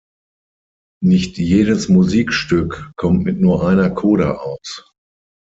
[1.03, 4.91] Nicht jedes Musikstück kommt mit nur einer Coda aus.